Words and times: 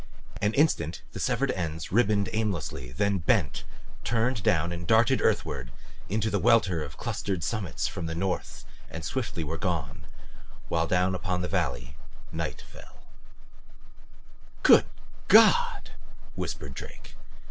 An 0.41 0.55
instant 0.55 1.03
the 1.11 1.19
severed 1.19 1.51
ends 1.51 1.91
ribboned 1.91 2.27
aimlessly, 2.33 2.91
then 2.91 3.19
bent, 3.19 3.65
turned 4.03 4.41
down 4.41 4.71
and 4.71 4.87
darted 4.87 5.21
earthward 5.21 5.69
into 6.09 6.31
the 6.31 6.39
welter 6.39 6.81
of 6.81 6.97
clustered 6.97 7.43
summits 7.43 7.95
at 7.95 8.07
the 8.07 8.15
north 8.15 8.65
and 8.89 9.05
swiftly 9.05 9.43
were 9.43 9.59
gone, 9.59 10.07
while 10.69 10.87
down 10.87 11.13
upon 11.13 11.43
the 11.43 11.47
valley 11.47 11.95
fell 11.99 12.27
night. 12.31 12.63
"Good 14.63 14.85
God!" 15.27 15.91
whispered 16.33 16.73
Drake. 16.73 17.15